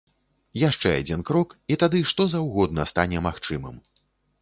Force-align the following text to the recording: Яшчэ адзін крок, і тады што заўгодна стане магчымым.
Яшчэ 0.61 0.93
адзін 1.01 1.21
крок, 1.31 1.53
і 1.73 1.79
тады 1.85 2.03
што 2.15 2.29
заўгодна 2.35 2.91
стане 2.97 3.25
магчымым. 3.31 3.83